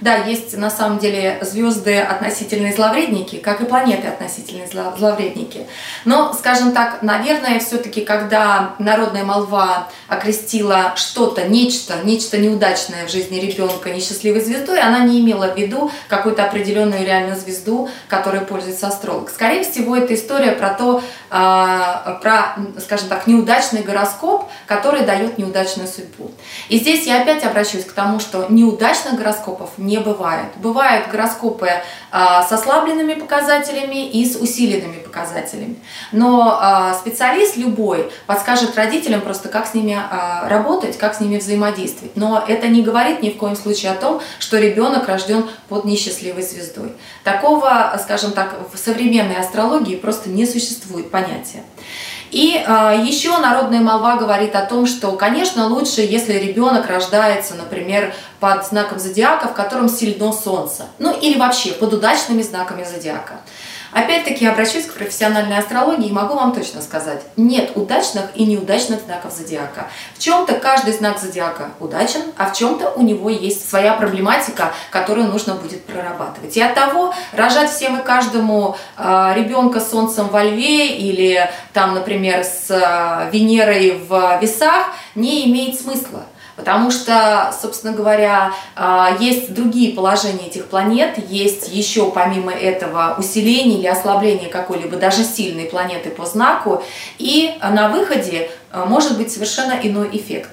да, 0.02 0.16
есть 0.26 0.58
на 0.58 0.70
самом 0.70 1.00
деле 1.00 1.40
звезды 1.42 2.00
относительные 2.00 2.74
зловредники, 2.74 3.38
как 3.38 3.62
и 3.62 3.66
планеты 3.66 4.08
относительные 4.08 4.68
зловредники. 4.68 5.66
Но, 6.06 6.34
скажем 6.34 6.74
так, 6.74 7.02
наверное, 7.02 7.60
все-таки, 7.60 8.02
когда 8.02 8.76
народная 8.80 9.24
молва 9.24 9.88
окрестила 10.08 10.94
что-то, 10.96 11.48
нечто, 11.48 11.96
нечто 12.04 12.38
неудачное 12.38 13.08
в 13.08 13.12
жизни 13.12 13.40
ребенка 13.40 13.92
несчастливой 13.92 14.42
звездой, 14.42 14.82
она 14.82 15.00
не 15.00 15.22
имела 15.22 15.48
в 15.54 15.58
виду 15.58 15.92
какую-то 16.10 16.44
определенную 16.44 17.06
реальную 17.06 17.38
звезду, 17.38 17.90
которой 18.08 18.42
пользуется 18.42 18.88
астролог. 18.88 19.30
Скорее 19.30 19.64
всего, 19.64 19.96
это 19.96 20.14
история 20.14 20.52
про 20.52 20.70
то, 20.70 21.02
а, 21.30 22.20
про, 22.22 22.56
скажем 22.80 23.08
так, 23.08 23.26
неудачный 23.28 23.82
гороскоп, 23.82 24.50
который 24.68 25.04
дает 25.04 25.38
неудачную 25.38 25.88
судьбу. 25.88 26.32
И 26.70 26.78
здесь 26.78 27.06
я 27.06 27.22
опять 27.22 27.44
обращусь 27.44 27.86
к 27.86 27.94
тому, 27.94 28.20
что 28.20 28.33
что 28.34 28.48
неудачных 28.50 29.16
гороскопов 29.16 29.70
не 29.78 30.00
бывает. 30.00 30.48
Бывают 30.56 31.08
гороскопы 31.12 31.70
а, 32.12 32.42
с 32.42 32.52
ослабленными 32.52 33.14
показателями 33.14 34.10
и 34.10 34.26
с 34.26 34.36
усиленными 34.36 34.98
показателями. 34.98 35.76
Но 36.12 36.58
а, 36.60 36.96
специалист 36.96 37.58
любой 37.58 38.12
подскажет 38.26 38.76
родителям 38.76 39.22
просто, 39.22 39.50
как 39.50 39.68
с 39.68 39.76
ними 39.76 39.96
а, 39.96 40.50
работать, 40.50 40.98
как 40.98 41.14
с 41.14 41.20
ними 41.20 41.38
взаимодействовать. 41.38 42.16
Но 42.16 42.44
это 42.48 42.68
не 42.70 42.82
говорит 42.82 43.22
ни 43.22 43.30
в 43.30 43.38
коем 43.38 43.56
случае 43.56 43.92
о 43.92 43.96
том, 43.96 44.20
что 44.40 44.58
ребенок 44.58 45.08
рожден 45.08 45.48
под 45.70 45.86
несчастливой 45.86 46.42
звездой. 46.42 46.94
Такого, 47.24 47.96
скажем 48.02 48.32
так, 48.32 48.56
в 48.74 48.78
современной 48.80 49.36
астрологии 49.36 49.96
просто 49.96 50.30
не 50.30 50.48
существует 50.48 51.12
понятия. 51.12 51.62
И 52.34 52.56
э, 52.56 53.04
еще 53.06 53.38
народная 53.38 53.80
молва 53.80 54.16
говорит 54.16 54.56
о 54.56 54.66
том, 54.66 54.88
что, 54.88 55.12
конечно, 55.12 55.68
лучше, 55.68 56.02
если 56.02 56.34
ребенок 56.34 56.90
рождается, 56.90 57.54
например, 57.54 58.12
под 58.40 58.66
знаком 58.66 58.98
зодиака, 58.98 59.48
в 59.48 59.54
котором 59.54 59.88
сильно 59.88 60.34
солнце. 60.34 60.86
Ну 60.98 61.16
или 61.16 61.38
вообще 61.38 61.74
под 61.74 61.94
удачными 61.94 62.42
знаками 62.42 62.84
зодиака. 62.84 63.36
Опять-таки 63.94 64.46
обращусь 64.48 64.86
к 64.86 64.94
профессиональной 64.94 65.58
астрологии 65.58 66.08
и 66.08 66.12
могу 66.12 66.36
вам 66.36 66.54
точно 66.54 66.82
сказать, 66.82 67.22
нет 67.38 67.72
удачных 67.76 68.26
и 68.36 68.46
неудачных 68.46 69.02
знаков 69.02 69.34
зодиака. 69.34 69.88
В 70.16 70.20
чем-то 70.20 70.56
каждый 70.56 70.94
знак 70.94 71.20
зодиака 71.20 71.70
удачен, 71.80 72.22
а 72.38 72.50
в 72.50 72.54
чем-то 72.54 72.92
у 72.92 73.02
него 73.04 73.30
есть 73.30 73.70
своя 73.70 73.94
проблематика, 73.94 74.74
которую 74.90 75.28
нужно 75.28 75.56
будет 75.56 75.86
прорабатывать. 75.86 76.58
И 76.58 76.62
от 76.62 76.74
того 76.74 77.14
рожать 77.34 77.72
всем 77.72 78.00
и 78.00 78.04
каждому 78.04 78.76
э, 78.98 79.34
ребенка 79.36 79.80
с 79.80 79.92
солнцем 79.92 80.28
во 80.30 80.44
льве 80.44 80.96
или 80.96 81.50
там, 81.72 81.94
например, 81.94 82.44
с 82.44 82.72
э, 82.72 83.30
Венерой 83.32 84.04
в 84.08 84.40
весах 84.42 84.88
не 85.16 85.50
имеет 85.50 85.80
смысла. 85.80 86.24
Потому 86.56 86.92
что, 86.92 87.54
собственно 87.60 87.94
говоря, 87.94 88.54
а, 88.76 89.18
есть 89.20 89.54
другие 89.54 89.94
положения 89.94 90.48
этих 90.48 90.68
планет, 90.68 91.18
есть 91.30 91.70
еще 91.74 92.12
помимо 92.12 92.52
этого 92.52 93.16
усиление 93.18 93.80
или 93.80 93.88
ослабление 93.88 94.50
какой-либо 94.50 94.98
даже 94.98 95.24
сильной 95.24 95.66
планеты 95.66 96.12
по 96.12 96.26
знаку, 96.26 96.84
и 97.18 97.56
на 97.62 97.90
выходе 97.90 98.52
а, 98.72 98.86
может 98.86 99.18
быть 99.18 99.32
совершенно 99.32 99.74
иной 99.74 100.10
эффект. 100.14 100.52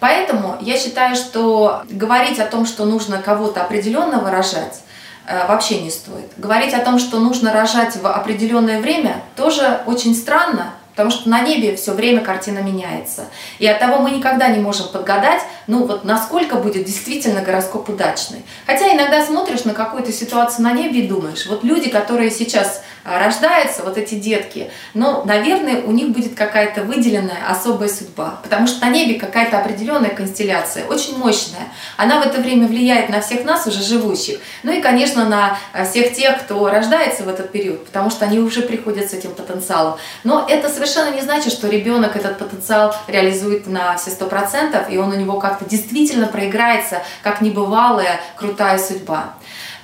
Поэтому 0.00 0.56
я 0.60 0.78
считаю, 0.78 1.16
что 1.16 1.82
говорить 1.88 2.38
о 2.38 2.46
том, 2.46 2.66
что 2.66 2.84
нужно 2.84 3.20
кого-то 3.20 3.62
определенного 3.62 4.30
рожать, 4.30 4.82
а, 5.26 5.46
вообще 5.46 5.80
не 5.80 5.90
стоит. 5.90 6.30
Говорить 6.36 6.74
о 6.74 6.84
том, 6.84 6.98
что 6.98 7.18
нужно 7.20 7.52
рожать 7.52 7.96
в 7.96 8.06
определенное 8.06 8.80
время, 8.80 9.22
тоже 9.36 9.80
очень 9.86 10.14
странно, 10.14 10.74
Потому 10.98 11.12
что 11.12 11.28
на 11.28 11.42
небе 11.42 11.76
все 11.76 11.92
время 11.92 12.22
картина 12.22 12.58
меняется. 12.58 13.26
И 13.60 13.68
от 13.68 13.78
того 13.78 14.00
мы 14.00 14.10
никогда 14.10 14.48
не 14.48 14.58
можем 14.58 14.88
подгадать, 14.88 15.40
ну 15.68 15.86
вот 15.86 16.02
насколько 16.02 16.56
будет 16.56 16.86
действительно 16.86 17.40
гороскоп 17.40 17.88
удачный. 17.88 18.42
Хотя 18.66 18.92
иногда 18.92 19.24
смотришь 19.24 19.62
на 19.62 19.74
какую-то 19.74 20.10
ситуацию 20.10 20.64
на 20.64 20.72
небе 20.72 21.02
и 21.02 21.06
думаешь, 21.06 21.46
вот 21.46 21.62
люди, 21.62 21.88
которые 21.88 22.32
сейчас 22.32 22.82
рождаются, 23.04 23.82
вот 23.82 23.96
эти 23.96 24.14
детки, 24.14 24.70
ну, 24.94 25.24
наверное, 25.24 25.82
у 25.82 25.90
них 25.92 26.10
будет 26.10 26.34
какая-то 26.34 26.82
выделенная 26.82 27.48
особая 27.48 27.88
судьба. 27.88 28.40
Потому 28.42 28.66
что 28.66 28.84
на 28.84 28.90
небе 28.90 29.18
какая-то 29.18 29.58
определенная 29.58 30.10
констелляция, 30.10 30.86
очень 30.86 31.16
мощная. 31.16 31.68
Она 31.96 32.20
в 32.20 32.26
это 32.26 32.40
время 32.40 32.66
влияет 32.66 33.08
на 33.08 33.20
всех 33.20 33.44
нас, 33.44 33.66
уже 33.66 33.82
живущих. 33.82 34.38
Ну 34.62 34.72
и, 34.72 34.80
конечно, 34.80 35.24
на 35.28 35.58
а, 35.72 35.84
всех 35.84 36.14
тех, 36.14 36.38
кто 36.40 36.68
рождается 36.68 37.22
в 37.22 37.28
этот 37.28 37.52
период, 37.52 37.86
потому 37.86 38.10
что 38.10 38.24
они 38.24 38.38
уже 38.38 38.62
приходят 38.62 39.10
с 39.10 39.14
этим 39.14 39.32
потенциалом. 39.32 39.98
Но 40.24 40.46
это 40.48 40.68
совершенно 40.68 41.14
не 41.14 41.20
значит, 41.20 41.52
что 41.52 41.68
ребенок 41.68 42.16
этот 42.16 42.38
потенциал 42.38 42.94
реализует 43.06 43.66
на 43.66 43.96
все 43.96 44.10
сто 44.10 44.26
процентов, 44.26 44.90
и 44.90 44.98
он 44.98 45.10
у 45.10 45.16
него 45.16 45.38
как-то 45.38 45.64
действительно 45.64 46.26
проиграется, 46.26 47.02
как 47.22 47.40
небывалая 47.40 48.20
крутая 48.36 48.78
судьба. 48.78 49.34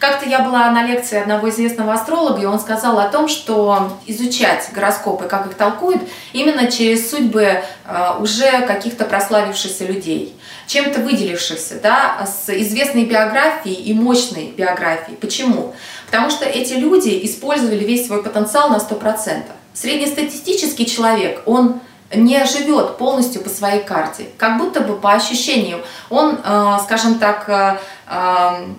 Как-то 0.06 0.28
я 0.28 0.40
была 0.40 0.70
на 0.70 0.86
лекции 0.86 1.18
одного 1.18 1.48
известного 1.48 1.94
астролога, 1.94 2.42
и 2.42 2.44
он 2.44 2.60
сказал 2.60 2.98
о 2.98 3.08
том, 3.08 3.26
что 3.26 3.90
изучать 4.06 4.68
гороскопы, 4.74 5.24
как 5.24 5.46
их 5.46 5.54
толкуют, 5.54 6.02
именно 6.34 6.70
через 6.70 7.08
судьбы 7.08 7.62
э, 7.86 8.10
уже 8.20 8.66
каких-то 8.66 9.06
прославившихся 9.06 9.86
людей, 9.86 10.36
чем-то 10.66 11.00
выделившихся, 11.00 11.80
да, 11.82 12.26
с 12.26 12.50
известной 12.50 13.06
биографией 13.06 13.76
и 13.76 13.94
мощной 13.94 14.52
биографией. 14.54 15.16
Почему? 15.16 15.74
Потому 16.04 16.28
что 16.28 16.44
эти 16.44 16.74
люди 16.74 17.20
использовали 17.22 17.82
весь 17.82 18.06
свой 18.06 18.22
потенциал 18.22 18.68
на 18.68 18.76
100%. 18.76 19.44
Среднестатистический 19.72 20.84
человек, 20.84 21.40
он 21.46 21.80
не 22.16 22.44
живет 22.44 22.96
полностью 22.98 23.42
по 23.42 23.48
своей 23.48 23.82
карте, 23.82 24.26
как 24.38 24.58
будто 24.58 24.80
бы 24.80 24.96
по 24.96 25.12
ощущениям 25.12 25.80
он, 26.10 26.38
э, 26.44 26.76
скажем 26.84 27.18
так, 27.18 27.48
э, 27.48 27.78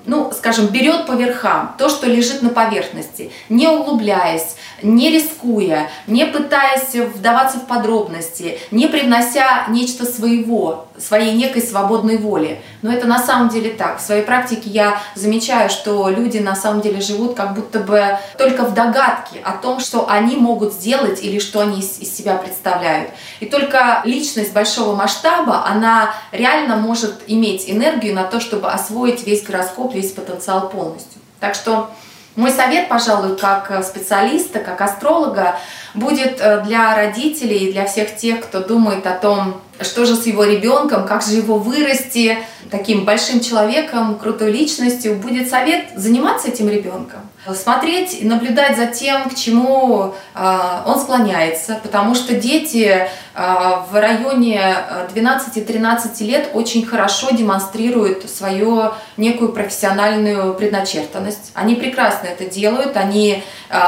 ну, 0.05 0.31
скажем, 0.31 0.67
берет 0.67 1.05
по 1.07 1.13
верхам 1.13 1.75
то, 1.77 1.89
что 1.89 2.07
лежит 2.07 2.41
на 2.41 2.49
поверхности, 2.49 3.31
не 3.49 3.67
углубляясь, 3.67 4.55
не 4.83 5.09
рискуя, 5.09 5.89
не 6.07 6.25
пытаясь 6.25 6.93
вдаваться 6.93 7.57
в 7.57 7.65
подробности, 7.65 8.59
не 8.71 8.87
привнося 8.87 9.65
нечто 9.69 10.05
своего, 10.05 10.87
своей 10.97 11.33
некой 11.33 11.61
свободной 11.61 12.17
воли. 12.17 12.61
Но 12.81 12.91
это 12.91 13.07
на 13.07 13.19
самом 13.19 13.49
деле 13.49 13.71
так. 13.71 13.99
В 13.99 14.01
своей 14.01 14.23
практике 14.23 14.69
я 14.69 14.99
замечаю, 15.15 15.69
что 15.69 16.09
люди 16.09 16.37
на 16.37 16.55
самом 16.55 16.81
деле 16.81 17.01
живут 17.01 17.35
как 17.35 17.55
будто 17.55 17.79
бы 17.79 18.17
только 18.37 18.63
в 18.63 18.73
догадке 18.73 19.39
о 19.43 19.53
том, 19.53 19.79
что 19.79 20.07
они 20.09 20.35
могут 20.35 20.73
сделать 20.73 21.23
или 21.23 21.39
что 21.39 21.61
они 21.61 21.79
из 21.79 22.15
себя 22.15 22.35
представляют. 22.35 23.09
И 23.39 23.45
только 23.45 24.01
личность 24.05 24.53
большого 24.53 24.95
масштаба, 24.95 25.65
она 25.65 26.13
реально 26.31 26.75
может 26.75 27.23
иметь 27.27 27.69
энергию 27.69 28.13
на 28.13 28.23
то, 28.23 28.39
чтобы 28.39 28.69
освоить 28.69 29.14
раскрыть 29.15 29.27
весь 29.27 29.43
гороскоп, 29.43 29.93
весь 29.93 30.11
потенциал 30.11 30.69
полностью. 30.69 31.21
Так 31.39 31.55
что 31.55 31.89
мой 32.35 32.51
совет, 32.51 32.89
пожалуй, 32.89 33.37
как 33.37 33.83
специалиста, 33.83 34.59
как 34.59 34.81
астролога, 34.81 35.57
будет 35.93 36.41
э, 36.41 36.63
для 36.65 36.95
родителей 36.95 37.69
и 37.69 37.71
для 37.71 37.85
всех 37.85 38.15
тех, 38.17 38.41
кто 38.41 38.59
думает 38.59 39.07
о 39.07 39.17
том, 39.17 39.61
что 39.79 40.05
же 40.05 40.15
с 40.15 40.25
его 40.25 40.43
ребенком, 40.43 41.07
как 41.07 41.23
же 41.23 41.35
его 41.35 41.57
вырасти 41.57 42.37
таким 42.69 43.05
большим 43.05 43.39
человеком, 43.39 44.17
крутой 44.19 44.51
личностью, 44.51 45.15
будет 45.15 45.49
совет 45.49 45.85
заниматься 45.95 46.49
этим 46.49 46.69
ребенком. 46.69 47.21
Смотреть 47.53 48.21
и 48.21 48.25
наблюдать 48.25 48.77
за 48.77 48.87
тем, 48.87 49.29
к 49.29 49.35
чему 49.35 50.15
э, 50.33 50.81
он 50.85 50.99
склоняется, 50.99 51.79
потому 51.83 52.15
что 52.15 52.33
дети 52.35 52.85
э, 52.87 53.07
в 53.35 53.93
районе 53.93 54.75
12-13 55.13 56.23
лет 56.23 56.49
очень 56.53 56.85
хорошо 56.85 57.31
демонстрируют 57.31 58.29
свою 58.29 58.91
некую 59.17 59.51
профессиональную 59.51 60.53
предначертанность. 60.55 61.51
Они 61.53 61.75
прекрасно 61.75 62.27
это 62.27 62.45
делают, 62.45 62.97
они, 62.97 63.43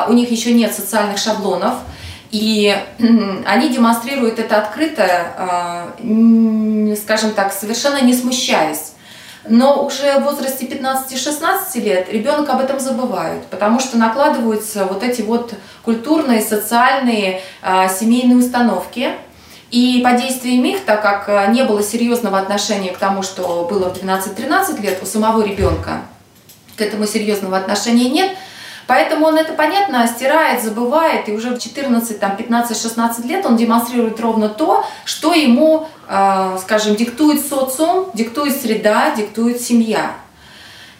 у 0.07 0.13
них 0.13 0.29
еще 0.31 0.53
нет 0.53 0.73
социальных 0.73 1.17
шаблонов, 1.17 1.75
и 2.31 2.75
они 3.45 3.69
демонстрируют 3.69 4.39
это 4.39 4.59
открыто, 4.59 5.93
скажем 7.01 7.31
так, 7.31 7.53
совершенно 7.53 8.01
не 8.01 8.13
смущаясь. 8.13 8.93
Но 9.45 9.85
уже 9.85 10.19
в 10.19 10.23
возрасте 10.23 10.65
15-16 10.65 11.79
лет 11.81 12.11
ребенок 12.11 12.49
об 12.49 12.59
этом 12.59 12.79
забывает, 12.79 13.45
потому 13.45 13.79
что 13.79 13.97
накладываются 13.97 14.85
вот 14.85 15.03
эти 15.03 15.21
вот 15.21 15.53
культурные, 15.83 16.41
социальные, 16.41 17.41
а, 17.61 17.87
семейные 17.87 18.37
установки. 18.37 19.11
И 19.69 20.01
по 20.03 20.13
действиям 20.13 20.63
их, 20.65 20.85
так 20.85 21.01
как 21.01 21.29
а, 21.29 21.47
не 21.47 21.63
было 21.63 21.81
серьезного 21.83 22.39
отношения 22.39 22.91
к 22.91 22.97
тому, 22.97 23.23
что 23.23 23.67
было 23.69 23.93
в 23.93 24.03
12-13 24.03 24.81
лет 24.81 24.99
у 25.01 25.05
самого 25.05 25.43
ребенка, 25.43 26.01
к 26.75 26.81
этому 26.81 27.05
серьезного 27.05 27.57
отношения 27.57 28.09
нет, 28.09 28.31
Поэтому 28.87 29.25
он 29.27 29.37
это, 29.37 29.51
понятно, 29.51 30.07
стирает, 30.07 30.63
забывает, 30.63 31.27
и 31.27 31.33
уже 31.33 31.49
в 31.49 31.59
14, 31.59 32.19
там, 32.19 32.37
15, 32.37 32.81
16 32.81 33.25
лет 33.25 33.45
он 33.45 33.57
демонстрирует 33.57 34.19
ровно 34.21 34.47
то, 34.47 34.85
что 35.03 35.33
ему, 35.33 35.87
э, 36.07 36.57
скажем, 36.61 36.95
диктует 36.95 37.45
социум, 37.45 38.09
диктует 38.13 38.55
среда, 38.59 39.13
диктует 39.13 39.61
семья. 39.61 40.11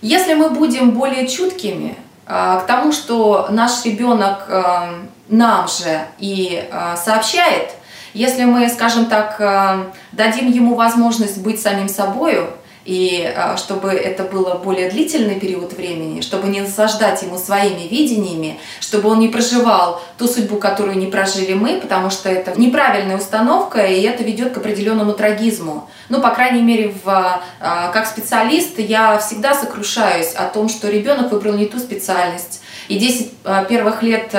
Если 0.02 0.34
мы 0.34 0.50
будем 0.50 0.92
более 0.92 1.30
чуткими 1.30 1.98
э, 2.28 2.60
к 2.62 2.68
тому, 2.68 2.92
что 2.92 3.48
наш 3.52 3.86
ребенок 3.86 4.46
э, 4.50 5.04
нам 5.30 5.68
же 5.70 6.02
и 6.20 6.70
сообщает, 7.04 7.72
если 8.14 8.46
мы, 8.46 8.70
скажем 8.70 9.08
так, 9.08 9.92
дадим 10.14 10.50
ему 10.50 10.76
возможность 10.76 11.38
быть 11.40 11.62
самим 11.62 11.90
собою, 11.90 12.50
и 12.88 13.30
а, 13.36 13.58
чтобы 13.58 13.90
это 13.90 14.24
было 14.24 14.56
более 14.56 14.90
длительный 14.90 15.38
период 15.38 15.74
времени, 15.74 16.22
чтобы 16.22 16.48
не 16.48 16.62
наслаждать 16.62 17.22
ему 17.22 17.38
своими 17.38 17.82
видениями, 17.82 18.60
чтобы 18.80 19.10
он 19.10 19.20
не 19.20 19.28
проживал 19.28 20.02
ту 20.18 20.26
судьбу, 20.26 20.56
которую 20.56 20.98
не 20.98 21.08
прожили 21.08 21.54
мы, 21.54 21.82
потому 21.82 22.10
что 22.10 22.30
это 22.30 22.58
неправильная 22.58 23.18
установка, 23.18 23.86
и 23.86 24.02
это 24.04 24.24
ведет 24.24 24.54
к 24.54 24.58
определенному 24.58 25.12
трагизму. 25.12 25.90
Ну, 26.08 26.22
по 26.22 26.30
крайней 26.30 26.62
мере, 26.62 26.94
в, 27.04 27.42
а, 27.60 27.92
как 27.92 28.08
специалист 28.08 28.80
я 28.80 29.18
всегда 29.18 29.54
сокрушаюсь 29.54 30.34
о 30.34 30.46
том, 30.46 30.70
что 30.70 30.90
ребенок 30.90 31.34
выбрал 31.34 31.56
не 31.56 31.66
ту 31.66 31.80
специальность, 31.80 32.62
и 32.88 32.98
10 32.98 33.32
а, 33.44 33.64
первых 33.66 34.04
лет 34.04 34.34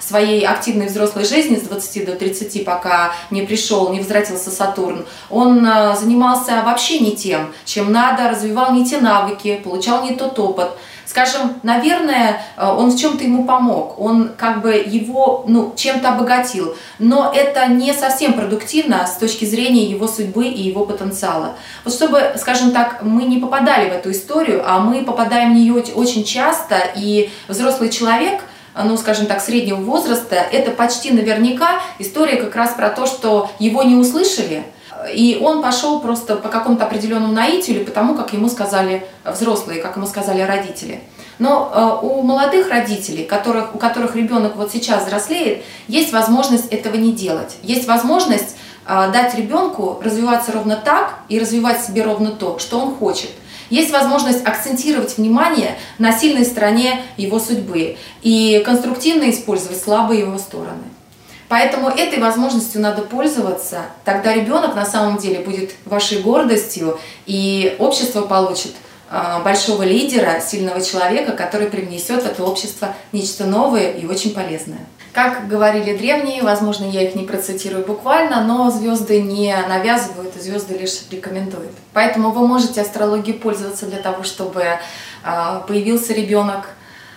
своей 0.00 0.46
активной 0.46 0.86
взрослой 0.86 1.24
жизни, 1.24 1.56
с 1.56 1.62
20 1.62 2.06
до 2.06 2.12
30, 2.14 2.64
пока 2.64 3.12
не 3.30 3.42
пришел, 3.42 3.90
не 3.92 4.00
возвратился 4.00 4.50
Сатурн, 4.50 5.04
он 5.30 5.66
занимался 5.96 6.62
вообще 6.64 6.98
не 6.98 7.16
тем, 7.16 7.52
чем 7.64 7.92
надо, 7.92 8.28
развивал 8.28 8.72
не 8.72 8.84
те 8.84 9.00
навыки, 9.00 9.60
получал 9.62 10.04
не 10.04 10.14
тот 10.16 10.38
опыт. 10.38 10.70
Скажем, 11.06 11.60
наверное, 11.62 12.42
э, 12.56 12.66
он 12.66 12.90
в 12.90 12.98
чем-то 12.98 13.24
ему 13.24 13.44
помог, 13.44 14.00
он 14.00 14.30
как 14.36 14.62
бы 14.62 14.72
его 14.72 15.44
ну, 15.46 15.72
чем-то 15.76 16.10
обогатил, 16.10 16.76
но 16.98 17.32
это 17.34 17.66
не 17.66 17.92
совсем 17.92 18.32
продуктивно 18.32 19.06
с 19.06 19.16
точки 19.16 19.44
зрения 19.44 19.84
его 19.84 20.08
судьбы 20.08 20.46
и 20.46 20.62
его 20.62 20.86
потенциала. 20.86 21.54
Вот 21.84 21.94
чтобы, 21.94 22.32
скажем 22.36 22.72
так, 22.72 23.02
мы 23.02 23.24
не 23.24 23.38
попадали 23.38 23.90
в 23.90 23.92
эту 23.92 24.10
историю, 24.10 24.62
а 24.66 24.80
мы 24.80 25.04
попадаем 25.04 25.52
в 25.52 25.56
нее 25.56 25.74
очень 25.94 26.24
часто, 26.24 26.76
и 26.96 27.30
взрослый 27.48 27.90
человек– 27.90 28.42
ну, 28.82 28.96
скажем 28.96 29.26
так, 29.26 29.40
среднего 29.40 29.76
возраста, 29.76 30.34
это 30.34 30.72
почти 30.72 31.12
наверняка 31.12 31.80
история 31.98 32.36
как 32.36 32.56
раз 32.56 32.74
про 32.74 32.90
то, 32.90 33.06
что 33.06 33.50
его 33.58 33.82
не 33.84 33.94
услышали, 33.94 34.64
и 35.12 35.38
он 35.40 35.62
пошел 35.62 36.00
просто 36.00 36.36
по 36.36 36.48
какому-то 36.48 36.84
определенному 36.84 37.32
наитию 37.32 37.76
или 37.76 37.84
потому, 37.84 38.14
как 38.14 38.32
ему 38.32 38.48
сказали 38.48 39.06
взрослые, 39.24 39.80
как 39.80 39.96
ему 39.96 40.06
сказали 40.06 40.42
родители. 40.42 41.00
Но 41.38 42.00
э, 42.02 42.06
у 42.06 42.22
молодых 42.22 42.68
родителей, 42.70 43.24
которых, 43.24 43.74
у 43.74 43.78
которых 43.78 44.14
ребенок 44.14 44.56
вот 44.56 44.70
сейчас 44.70 45.04
взрослеет, 45.04 45.64
есть 45.88 46.12
возможность 46.12 46.68
этого 46.68 46.96
не 46.96 47.12
делать. 47.12 47.56
Есть 47.62 47.88
возможность 47.88 48.56
э, 48.86 49.10
дать 49.12 49.34
ребенку 49.34 50.00
развиваться 50.02 50.52
ровно 50.52 50.76
так 50.76 51.14
и 51.28 51.38
развивать 51.38 51.84
себе 51.84 52.04
ровно 52.04 52.30
то, 52.30 52.58
что 52.58 52.78
он 52.78 52.94
хочет. 52.94 53.30
Есть 53.70 53.92
возможность 53.92 54.46
акцентировать 54.46 55.16
внимание 55.16 55.76
на 55.98 56.12
сильной 56.12 56.44
стороне 56.44 57.02
его 57.16 57.40
судьбы 57.40 57.96
и 58.22 58.62
конструктивно 58.64 59.30
использовать 59.30 59.80
слабые 59.80 60.20
его 60.20 60.38
стороны. 60.38 60.84
Поэтому 61.48 61.88
этой 61.88 62.20
возможностью 62.20 62.80
надо 62.80 63.02
пользоваться. 63.02 63.82
Тогда 64.04 64.32
ребенок 64.34 64.74
на 64.74 64.86
самом 64.86 65.18
деле 65.18 65.40
будет 65.40 65.72
вашей 65.84 66.20
гордостью, 66.20 66.98
и 67.26 67.76
общество 67.78 68.22
получит 68.22 68.72
а, 69.10 69.40
большого 69.40 69.82
лидера, 69.82 70.40
сильного 70.40 70.80
человека, 70.80 71.32
который 71.32 71.68
привнесет 71.68 72.22
в 72.22 72.26
это 72.26 72.42
общество 72.42 72.94
нечто 73.12 73.44
новое 73.44 73.92
и 73.92 74.06
очень 74.06 74.34
полезное. 74.34 74.80
Как 75.12 75.46
говорили 75.46 75.96
древние, 75.96 76.42
возможно, 76.42 76.86
я 76.86 77.02
их 77.02 77.14
не 77.14 77.24
процитирую 77.24 77.86
буквально, 77.86 78.42
но 78.42 78.68
звезды 78.70 79.22
не 79.22 79.56
навязывают, 79.68 80.34
звезды 80.34 80.76
лишь 80.76 81.02
рекомендуют. 81.12 81.70
Поэтому 81.92 82.32
вы 82.32 82.48
можете 82.48 82.80
астрологией 82.80 83.38
пользоваться 83.38 83.86
для 83.86 83.98
того, 83.98 84.24
чтобы 84.24 84.64
а, 85.22 85.60
появился 85.60 86.14
ребенок, 86.14 86.70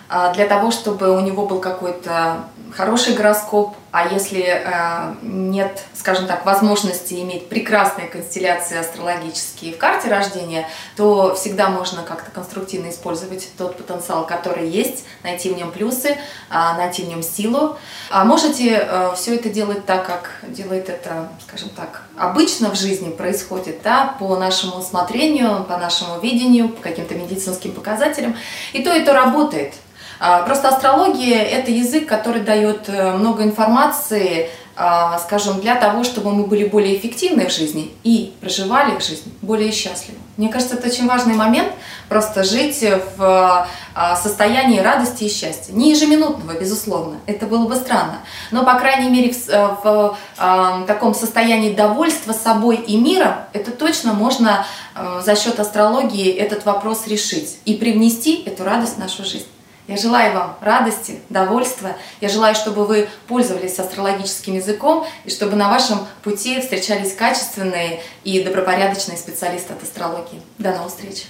а, 0.08 0.32
для 0.32 0.46
того, 0.46 0.70
чтобы 0.70 1.10
у 1.16 1.18
него 1.18 1.46
был 1.46 1.58
какой-то 1.58 2.44
хороший 2.74 3.14
гороскоп, 3.14 3.74
а 3.90 4.06
если 4.06 4.42
э, 4.42 5.14
нет, 5.22 5.82
скажем 5.94 6.26
так, 6.26 6.44
возможности 6.44 7.14
иметь 7.14 7.48
прекрасные 7.48 8.06
констелляции 8.06 8.76
астрологические 8.76 9.72
в 9.72 9.78
карте 9.78 10.08
рождения, 10.08 10.68
то 10.96 11.34
всегда 11.34 11.70
можно 11.70 12.02
как-то 12.02 12.30
конструктивно 12.30 12.90
использовать 12.90 13.48
тот 13.56 13.76
потенциал, 13.76 14.26
который 14.26 14.68
есть, 14.68 15.04
найти 15.22 15.50
в 15.50 15.56
нем 15.56 15.70
плюсы, 15.70 16.10
э, 16.10 16.16
найти 16.50 17.02
в 17.02 17.08
нем 17.08 17.22
силу. 17.22 17.76
А 18.10 18.24
можете 18.24 18.78
э, 18.78 19.12
все 19.16 19.36
это 19.36 19.48
делать 19.48 19.86
так, 19.86 20.06
как 20.06 20.30
делает 20.48 20.90
это, 20.90 21.30
скажем 21.46 21.70
так, 21.70 22.02
обычно 22.16 22.70
в 22.70 22.76
жизни 22.76 23.10
происходит, 23.10 23.80
да, 23.82 24.16
по 24.18 24.36
нашему 24.36 24.76
усмотрению, 24.76 25.64
по 25.64 25.78
нашему 25.78 26.20
видению, 26.20 26.68
по 26.68 26.82
каким-то 26.82 27.14
медицинским 27.14 27.72
показателям. 27.72 28.36
И 28.72 28.82
то, 28.82 28.94
и 28.94 29.04
то 29.04 29.14
работает. 29.14 29.74
А, 30.20 30.42
просто 30.42 30.68
астрология– 30.68 31.42
это 31.42 31.70
язык, 31.70 32.06
который 32.06 32.42
дает 32.42 32.88
э, 32.88 33.12
много 33.12 33.44
информации, 33.44 34.50
а, 34.80 35.18
скажем, 35.18 35.60
для 35.60 35.74
того, 35.74 36.04
чтобы 36.04 36.32
мы 36.32 36.44
были 36.44 36.64
более 36.64 36.96
эффективны 36.96 37.48
в 37.48 37.52
жизни 37.52 37.92
и 38.04 38.32
проживали 38.40 38.98
жизнь 39.00 39.32
более 39.42 39.72
счастливо. 39.72 40.18
Мне 40.36 40.48
кажется, 40.48 40.76
это 40.76 40.86
очень 40.86 41.08
важный 41.08 41.34
момент, 41.34 41.72
просто 42.08 42.44
жить 42.44 42.84
в 43.16 43.66
а, 43.94 44.16
состоянии 44.16 44.78
радости 44.78 45.24
и 45.24 45.28
счастья. 45.28 45.72
Не 45.72 45.90
ежеминутного, 45.90 46.56
безусловно, 46.58 47.18
это 47.26 47.46
было 47.46 47.66
бы 47.66 47.74
странно, 47.74 48.20
но, 48.52 48.64
по 48.64 48.74
крайней 48.74 49.10
мере, 49.10 49.32
в, 49.32 49.48
э, 49.48 49.68
в, 49.82 50.16
в 50.36 50.84
таком 50.86 51.12
состоянии 51.12 51.74
довольства 51.74 52.32
собой 52.32 52.76
и 52.76 52.96
миром, 52.96 53.34
это 53.52 53.72
точно 53.72 54.12
можно 54.12 54.64
э, 54.94 55.22
за 55.24 55.34
счет 55.34 55.58
астрологии 55.58 56.30
этот 56.30 56.64
вопрос 56.64 57.08
решить 57.08 57.58
и 57.64 57.74
привнести 57.74 58.42
эту 58.44 58.62
радость 58.62 58.94
в 58.94 58.98
нашу 58.98 59.24
жизнь. 59.24 59.46
Я 59.88 59.96
желаю 59.96 60.34
вам 60.34 60.56
радости, 60.60 61.20
довольства. 61.30 61.96
Я 62.20 62.28
желаю, 62.28 62.54
чтобы 62.54 62.84
вы 62.84 63.08
пользовались 63.26 63.78
астрологическим 63.78 64.54
языком 64.54 65.06
и 65.24 65.30
чтобы 65.30 65.56
на 65.56 65.70
вашем 65.70 66.06
пути 66.22 66.60
встречались 66.60 67.14
качественные 67.14 68.02
и 68.22 68.42
добропорядочные 68.44 69.16
специалисты 69.16 69.72
от 69.72 69.82
астрологии. 69.82 70.42
До 70.58 70.72
новых 70.72 70.90
встреч! 70.90 71.24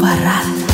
Парад. 0.00 0.67